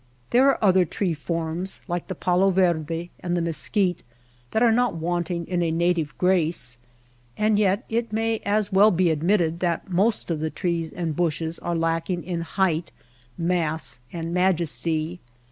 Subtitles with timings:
[0.31, 4.01] There are other tree forms, like the palo verde and the mesquite,
[4.49, 6.79] that are not wanting in a native grace;
[7.37, 11.59] and yet it may as well be admitted that most of the trees and bushes
[11.59, 12.91] are lacking in height,
[13.37, 15.19] mass, and majesty.